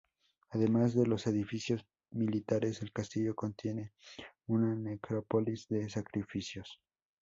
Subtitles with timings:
[0.49, 3.93] Además de los edificios militares, el castillo contiene
[4.47, 6.81] una necrópolis de sacrificios.